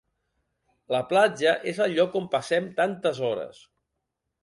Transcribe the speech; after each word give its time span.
La 0.95 1.01
platja 1.11 1.53
és 1.73 1.83
el 1.87 1.95
lloc 1.99 2.19
on 2.23 2.29
passem 2.35 2.73
tantes 2.83 3.25
hores. 3.31 3.65